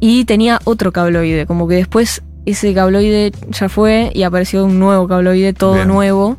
Y 0.01 0.25
tenía 0.25 0.61
otro 0.65 0.93
cabloide, 0.93 1.47
como 1.47 1.67
que 1.69 1.77
después 1.77 2.23
ese 2.47 2.73
cabloide 2.75 3.33
ya 3.51 3.69
fue 3.69 4.11
y 4.15 4.23
apareció 4.23 4.65
un 4.65 4.79
nuevo 4.79 5.07
cabloide, 5.09 5.53
todo 5.53 5.75
Bien. 5.75 5.89
nuevo. 5.89 6.37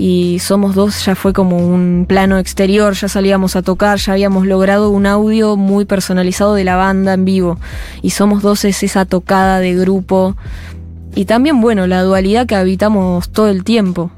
y 0.00 0.38
Somos 0.38 0.76
Dos 0.76 1.04
ya 1.04 1.16
fue 1.16 1.32
como 1.32 1.56
un 1.58 2.06
plano 2.08 2.38
exterior, 2.38 2.94
ya 2.94 3.08
salíamos 3.08 3.56
a 3.56 3.62
tocar, 3.62 3.98
ya 3.98 4.12
habíamos 4.12 4.46
logrado 4.46 4.90
un 4.90 5.06
audio 5.06 5.56
muy 5.56 5.86
personalizado 5.86 6.54
de 6.54 6.62
la 6.62 6.76
banda 6.76 7.14
en 7.14 7.24
vivo. 7.24 7.58
Y 8.00 8.10
Somos 8.10 8.40
Dos 8.40 8.64
es 8.64 8.84
esa 8.84 9.06
tocada 9.06 9.58
de 9.58 9.74
grupo. 9.74 10.36
Y 11.18 11.24
también, 11.24 11.60
bueno, 11.60 11.88
la 11.88 12.02
dualidad 12.02 12.46
que 12.46 12.54
habitamos 12.54 13.30
todo 13.30 13.48
el 13.48 13.64
tiempo. 13.64 14.12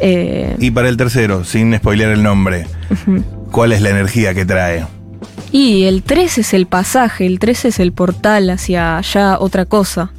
Eh, 0.00 0.54
Y 0.58 0.70
para 0.70 0.90
el 0.90 0.98
tercero, 0.98 1.44
sin 1.44 1.74
spoilear 1.74 2.10
el 2.10 2.22
nombre, 2.22 2.66
¿cuál 3.50 3.72
es 3.72 3.80
la 3.80 3.88
energía 3.88 4.34
que 4.34 4.44
trae? 4.44 4.84
y 5.50 5.84
el 5.84 6.02
3 6.02 6.36
es 6.36 6.52
el 6.52 6.66
pasaje, 6.66 7.24
el 7.24 7.38
3 7.38 7.64
es 7.64 7.80
el 7.80 7.92
portal 7.92 8.50
hacia 8.50 9.00
ya 9.00 9.38
otra 9.40 9.64
cosa. 9.64 10.10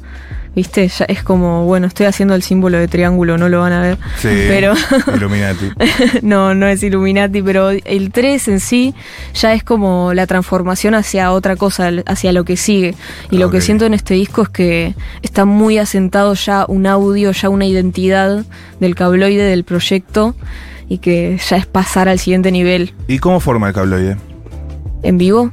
¿Viste? 0.54 0.88
Ya 0.88 1.04
es 1.04 1.22
como, 1.22 1.64
bueno, 1.64 1.86
estoy 1.86 2.06
haciendo 2.06 2.34
el 2.34 2.42
símbolo 2.42 2.78
de 2.78 2.88
triángulo, 2.88 3.38
no 3.38 3.48
lo 3.48 3.60
van 3.60 3.72
a 3.72 3.80
ver. 3.80 3.98
Sí, 4.18 4.28
Pero 4.48 4.74
Illuminati. 5.14 5.70
no, 6.22 6.54
no 6.54 6.66
es 6.66 6.82
Illuminati, 6.82 7.40
pero 7.42 7.70
el 7.70 8.10
3 8.10 8.48
en 8.48 8.60
sí 8.60 8.94
ya 9.34 9.54
es 9.54 9.62
como 9.62 10.12
la 10.12 10.26
transformación 10.26 10.94
hacia 10.94 11.32
otra 11.32 11.56
cosa, 11.56 11.90
hacia 12.06 12.32
lo 12.32 12.44
que 12.44 12.56
sigue. 12.56 12.94
Y 13.30 13.38
lo 13.38 13.50
que 13.50 13.60
siento 13.60 13.86
en 13.86 13.94
este 13.94 14.14
disco 14.14 14.42
es 14.42 14.48
que 14.48 14.94
está 15.22 15.44
muy 15.44 15.78
asentado 15.78 16.34
ya 16.34 16.64
un 16.66 16.86
audio, 16.86 17.30
ya 17.30 17.48
una 17.48 17.66
identidad 17.66 18.44
del 18.80 18.94
cabloide 18.94 19.44
del 19.44 19.64
proyecto 19.64 20.34
y 20.88 20.98
que 20.98 21.38
ya 21.48 21.56
es 21.56 21.66
pasar 21.66 22.08
al 22.08 22.18
siguiente 22.18 22.50
nivel. 22.50 22.92
¿Y 23.06 23.18
cómo 23.18 23.38
forma 23.38 23.68
el 23.68 23.74
cabloide? 23.74 24.16
En 25.02 25.16
vivo. 25.16 25.50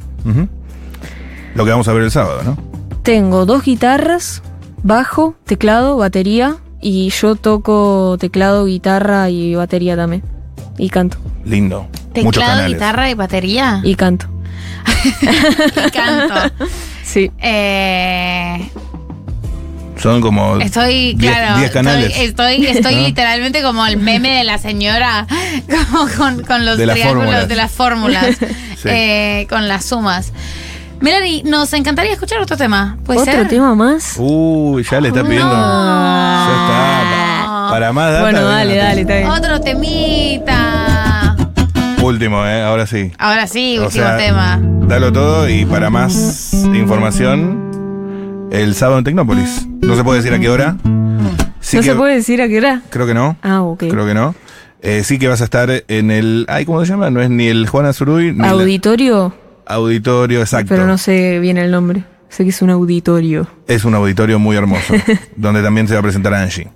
Lo 1.53 1.65
que 1.65 1.71
vamos 1.71 1.87
a 1.87 1.93
ver 1.93 2.03
el 2.03 2.11
sábado, 2.11 2.41
¿no? 2.43 2.67
tengo 3.07 3.45
dos 3.45 3.63
guitarras, 3.63 4.43
bajo, 4.83 5.35
teclado, 5.45 5.97
batería 5.97 6.57
y 6.81 7.09
yo 7.09 7.35
toco 7.35 8.17
teclado, 8.19 8.65
guitarra 8.65 9.29
y 9.29 9.55
batería 9.55 9.95
también. 9.95 10.23
Y 10.77 10.89
canto. 10.89 11.17
Lindo. 11.45 11.87
Muchos 12.15 12.33
Teclado, 12.33 12.51
canales. 12.51 12.73
guitarra 12.73 13.09
y 13.09 13.13
batería. 13.13 13.81
Y 13.83 13.95
canto. 13.95 14.27
Y 15.87 15.91
canto. 15.91 16.35
Sí. 17.03 17.31
Eh, 17.41 18.69
Son 19.97 20.19
como 20.19 20.57
estoy, 20.57 21.13
10 21.13 21.31
claro. 21.33 21.57
10 21.59 21.71
canales. 21.71 22.13
Estoy, 22.17 22.55
estoy, 22.55 22.67
estoy 22.77 22.95
¿No? 22.95 23.01
literalmente 23.07 23.61
como 23.63 23.85
el 23.87 23.95
meme 23.97 24.29
de 24.37 24.43
la 24.43 24.57
señora, 24.57 25.25
como 25.89 26.07
con, 26.17 26.43
con 26.43 26.65
los 26.65 26.77
De 26.77 26.85
las 26.85 26.95
triángulos 26.95 27.23
fórmulas. 27.25 27.47
de 27.47 27.55
las 27.55 27.71
fórmulas, 27.71 28.37
Sí. 28.37 28.89
eh, 28.89 29.47
con 29.49 29.67
las 29.69 29.85
sumas. 29.85 30.33
Melanie, 30.99 31.43
nos 31.43 31.71
encantaría 31.73 32.13
escuchar 32.13 32.39
otro 32.41 32.57
tema. 32.57 32.97
¿Puede 33.05 33.19
¿Otro 33.21 33.31
ser? 33.33 33.47
tema 33.47 33.75
más? 33.75 34.15
Uy, 34.17 34.83
ya 34.83 34.99
le 34.99 35.09
está 35.09 35.23
pidiendo. 35.23 35.51
Ya 35.51 36.47
está. 36.47 37.45
Pa- 37.45 37.67
Para 37.69 37.93
más 37.93 38.11
data. 38.11 38.21
Bueno, 38.23 38.41
dale, 38.45 38.75
dale, 38.77 39.01
está 39.01 39.15
bien. 39.17 39.27
Otro 39.29 39.61
temita. 39.61 41.35
Último, 42.01 42.45
¿eh? 42.45 42.61
Ahora 42.63 42.87
sí. 42.87 43.11
Ahora 43.17 43.45
sí, 43.47 43.77
O 43.77 43.85
último 43.85 44.05
sea, 44.05 44.17
tema. 44.17 44.59
Dalo 44.61 45.11
todo 45.11 45.47
y 45.49 45.65
para 45.65 45.89
más 45.89 46.53
información, 46.53 48.47
el 48.51 48.73
sábado 48.73 48.97
en 48.99 49.03
Tecnópolis. 49.03 49.67
No 49.81 49.95
se 49.95 50.03
puede 50.03 50.19
decir 50.21 50.33
a 50.33 50.39
qué 50.39 50.49
hora. 50.49 50.77
Sí 51.59 51.77
¿No 51.77 51.83
que- 51.83 51.89
se 51.89 51.95
puede 51.95 52.15
decir 52.15 52.41
a 52.41 52.47
qué 52.47 52.57
hora? 52.59 52.81
Creo 52.89 53.05
que 53.05 53.13
no. 53.13 53.35
Ah, 53.43 53.61
ok. 53.61 53.83
Creo 53.89 54.05
que 54.05 54.13
no. 54.13 54.33
Eh, 54.81 55.03
sí 55.03 55.19
que 55.19 55.27
vas 55.27 55.41
a 55.41 55.43
estar 55.43 55.69
en 55.87 56.11
el. 56.11 56.45
Ay, 56.47 56.65
¿cómo 56.65 56.79
se 56.83 56.87
llama? 56.91 57.09
No 57.09 57.21
es 57.21 57.29
ni 57.29 57.47
el 57.47 57.67
Juan 57.67 57.85
Azuruy 57.85 58.31
ni 58.33 58.47
Auditorio, 58.47 59.33
auditorio, 59.69 60.39
exacto. 60.41 60.67
pero 60.69 60.85
no 60.85 60.97
sé 60.97 61.39
bien 61.39 61.57
el 61.57 61.71
nombre. 61.71 62.03
Sé 62.29 62.43
que 62.43 62.49
es 62.49 62.61
un 62.61 62.69
auditorio. 62.69 63.47
Es 63.67 63.85
un 63.85 63.95
auditorio 63.95 64.37
muy 64.39 64.55
hermoso, 64.57 64.93
donde 65.37 65.61
también 65.63 65.87
se 65.87 65.93
va 65.93 65.99
a 66.01 66.03
presentar 66.03 66.33
Angie. 66.33 66.67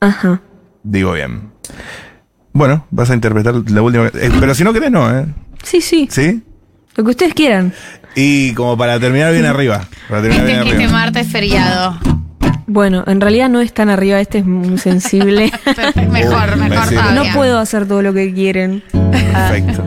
Ajá. 0.00 0.40
Digo 0.82 1.12
bien. 1.12 1.50
Bueno, 2.52 2.86
vas 2.90 3.10
a 3.10 3.14
interpretar 3.14 3.54
la 3.70 3.82
última. 3.82 4.06
eh, 4.08 4.30
pero 4.40 4.54
si 4.54 4.64
no 4.64 4.72
querés, 4.72 4.90
no, 4.90 5.10
¿eh? 5.16 5.26
Sí, 5.62 5.80
sí. 5.80 6.08
¿Sí? 6.10 6.42
Lo 6.96 7.04
que 7.04 7.10
ustedes 7.10 7.34
quieran. 7.34 7.72
Y 8.14 8.52
como 8.54 8.76
para 8.76 8.98
terminar 8.98 9.32
bien 9.32 9.46
arriba. 9.46 9.86
Para 10.08 10.22
terminar 10.22 10.46
bien 10.46 10.58
Este, 10.58 10.70
este 10.70 10.82
arriba. 10.84 10.92
martes 10.98 11.26
feriado. 11.28 11.98
Bueno, 12.66 13.02
en 13.06 13.20
realidad 13.20 13.48
no 13.48 13.60
es 13.60 13.72
tan 13.72 13.88
arriba, 13.88 14.20
este 14.20 14.38
es 14.38 14.44
muy 14.46 14.76
sensible. 14.78 15.50
mejor, 16.10 16.56
mejor 16.56 16.88
todavía. 16.88 17.12
no 17.12 17.24
puedo 17.32 17.58
hacer 17.58 17.86
todo 17.88 18.02
lo 18.02 18.12
que 18.12 18.34
quieren. 18.34 18.82
Perfecto. 18.92 19.84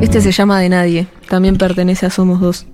Este 0.00 0.20
se 0.20 0.32
llama 0.32 0.60
De 0.60 0.68
Nadie. 0.68 1.06
También 1.28 1.56
pertenece 1.56 2.06
a 2.06 2.10
Somos 2.10 2.40
Dos. 2.40 2.66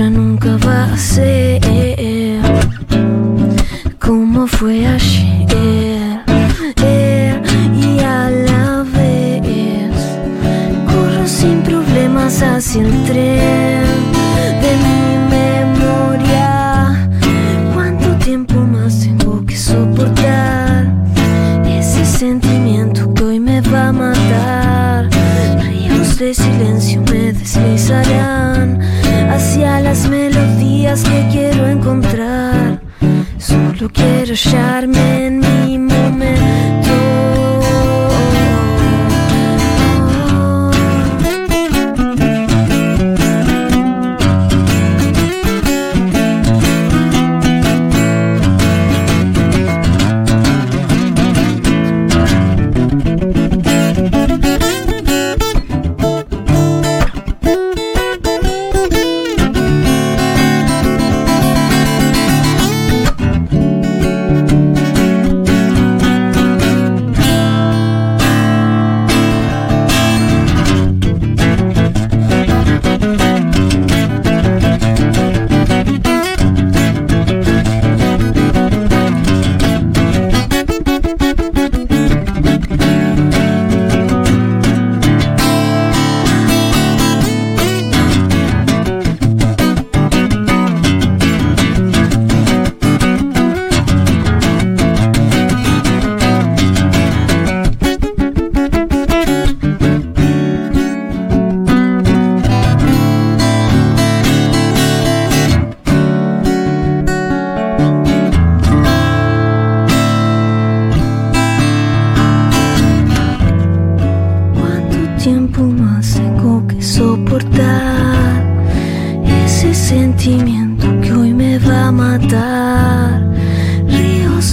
Ya 0.00 0.08
nunca 0.08 0.56
va 0.56 0.84
a 0.84 0.96
ser 0.96 1.60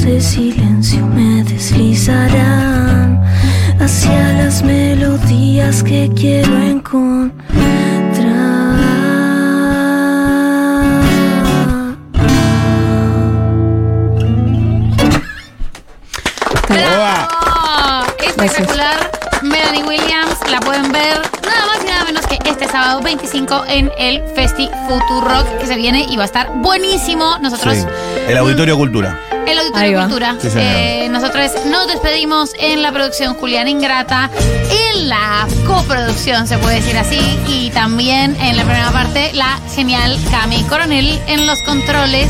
De 0.07 0.21
silencio 0.21 1.05
me 1.05 1.43
deslizarán 1.43 3.21
hacia 3.77 4.33
las 4.35 4.63
melodías 4.63 5.83
que 5.83 6.09
quiero 6.15 6.57
encontrar. 6.57 7.33
¡Bravo! 16.69 18.13
Espectacular. 18.25 19.11
Melanie 19.41 19.83
Williams, 19.83 20.37
la 20.49 20.61
pueden 20.61 20.89
ver 20.89 21.37
nada 21.88 22.04
menos 22.06 22.26
que 22.28 22.38
este 22.45 22.67
sábado 22.67 23.02
25 23.02 23.65
en 23.67 23.91
el 23.97 24.21
Festi 24.36 24.69
Rock 25.21 25.58
que 25.60 25.67
se 25.67 25.76
viene 25.76 26.06
y 26.10 26.15
va 26.17 26.23
a 26.23 26.26
estar 26.26 26.52
buenísimo. 26.56 27.38
Nosotros. 27.39 27.76
Sí. 27.76 27.86
El 28.28 28.38
Auditorio 28.38 28.78
Cultura. 28.78 29.19
El 29.47 29.58
Auditorio. 29.60 30.00
Cultura. 30.02 30.36
Sí. 30.41 30.50
Eh, 30.56 31.08
nosotros 31.10 31.52
nos 31.67 31.88
despedimos 31.88 32.52
en 32.60 32.82
la 32.82 32.91
producción 32.91 33.34
Julián 33.36 33.67
Ingrata, 33.69 34.30
en 34.93 35.08
la 35.08 35.47
coproducción, 35.65 36.47
se 36.47 36.58
puede 36.58 36.76
decir 36.82 36.97
así, 36.97 37.19
y 37.47 37.69
también 37.69 38.36
en 38.41 38.58
la 38.58 38.63
primera 38.63 38.91
parte, 38.91 39.32
la 39.34 39.58
genial 39.73 40.17
Cami 40.32 40.63
Coronel 40.63 41.17
en 41.28 41.47
los 41.47 41.62
controles, 41.62 42.30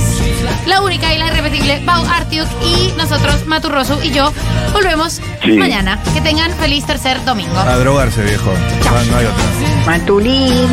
la 0.67 0.81
única 0.81 1.11
y 1.13 1.17
la 1.17 1.27
irrepetible 1.27 1.81
Pau 1.85 2.05
Artiuk, 2.05 2.47
y 2.63 2.91
nosotros, 2.97 3.45
Maturroso 3.47 3.99
y 4.03 4.11
yo, 4.11 4.31
volvemos 4.73 5.19
Sí. 5.43 5.51
mañana. 5.53 5.97
Que 6.13 6.21
tengan 6.21 6.51
feliz 6.55 6.85
tercer 6.85 7.23
domingo. 7.25 7.57
A 7.57 7.77
drogarse, 7.77 8.21
viejo. 8.23 8.51
Chao. 8.83 8.93
No, 8.93 9.11
no 9.11 9.17
hay 9.17 9.25
otra. 9.25 9.43
Matulín. 9.85 10.67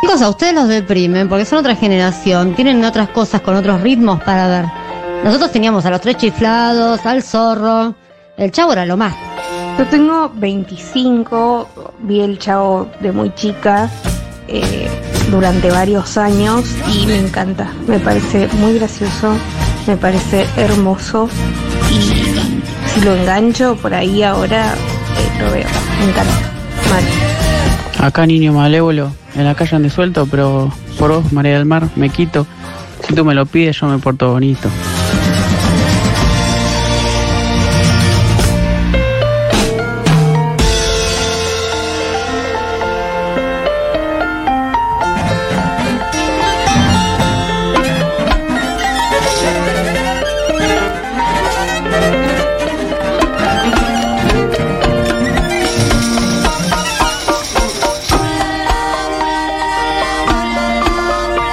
Chicos, 0.00 0.22
a 0.22 0.28
ustedes 0.28 0.54
los 0.54 0.68
deprimen 0.68 1.28
porque 1.28 1.44
son 1.44 1.58
otra 1.58 1.74
generación, 1.74 2.54
tienen 2.54 2.84
otras 2.84 3.08
cosas 3.08 3.40
con 3.40 3.56
otros 3.56 3.80
ritmos 3.80 4.22
para 4.22 4.48
ver. 4.48 4.64
Nosotros 5.24 5.50
teníamos 5.50 5.86
a 5.86 5.90
los 5.90 6.02
tres 6.02 6.18
chiflados, 6.18 7.06
al 7.06 7.22
zorro, 7.22 7.94
el 8.36 8.50
chavo 8.50 8.72
era 8.72 8.84
lo 8.84 8.96
más. 8.96 9.14
Yo 9.78 9.86
tengo 9.86 10.30
25, 10.34 11.68
vi 12.00 12.20
el 12.20 12.38
chavo 12.38 12.88
de 13.00 13.10
muy 13.10 13.34
chica 13.34 13.90
eh, 14.46 14.88
durante 15.30 15.70
varios 15.70 16.16
años 16.16 16.64
y 16.92 17.06
me 17.06 17.18
encanta. 17.18 17.72
Me 17.88 17.98
parece 17.98 18.46
muy 18.58 18.74
gracioso, 18.74 19.34
me 19.86 19.96
parece 19.96 20.46
hermoso 20.56 21.28
y 21.90 22.00
si 22.90 23.04
lo 23.04 23.14
engancho 23.14 23.76
por 23.76 23.94
ahí 23.94 24.22
ahora 24.22 24.74
eh, 24.74 25.42
lo 25.42 25.50
veo. 25.50 25.66
Me 25.98 26.04
encanta. 26.10 26.32
Mal. 26.90 28.06
Acá 28.06 28.26
niño 28.26 28.52
malévolo, 28.52 29.12
en 29.34 29.44
la 29.44 29.54
calle 29.54 29.76
ande 29.76 29.90
suelto, 29.90 30.26
pero 30.30 30.72
por 30.98 31.10
vos, 31.10 31.32
María 31.32 31.54
del 31.54 31.64
Mar, 31.64 31.88
me 31.96 32.10
quito. 32.10 32.46
Si 33.06 33.14
tú 33.14 33.24
me 33.24 33.34
lo 33.34 33.46
pides, 33.46 33.78
yo 33.80 33.86
me 33.86 33.98
porto 33.98 34.32
bonito. 34.32 34.68